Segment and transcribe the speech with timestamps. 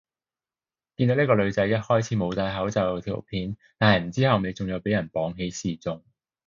[0.95, 6.03] 見到呢個女仔一開始冇戴口罩條片，但係唔知後尾仲有俾人綁起示眾